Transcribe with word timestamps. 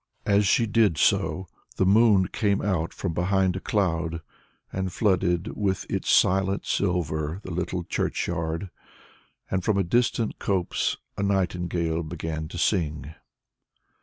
As 0.25 0.47
she 0.47 0.65
did 0.65 0.97
so, 0.97 1.45
the 1.77 1.85
moon 1.85 2.27
came 2.27 2.59
out 2.59 2.91
from 2.91 3.13
behind 3.13 3.55
a 3.55 3.59
cloud, 3.59 4.21
and 4.73 4.91
flooded 4.91 5.55
with 5.55 5.85
its 5.91 6.09
silent 6.09 6.65
silver 6.65 7.39
the 7.43 7.51
little 7.51 7.83
churchyard, 7.83 8.71
and 9.51 9.63
from 9.63 9.77
a 9.77 9.83
distant 9.83 10.39
copse 10.39 10.97
a 11.19 11.21
nightingale 11.21 12.01
began 12.01 12.47
to 12.47 12.57
sing. 12.57 13.13